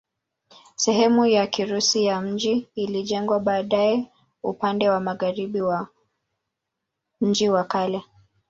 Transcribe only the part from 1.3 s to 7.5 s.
Kirusi ya mji ilijengwa baadaye upande wa magharibi wa mji